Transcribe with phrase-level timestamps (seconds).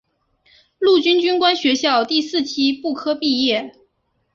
[0.79, 3.71] 陆军军官学校第四期步科毕业。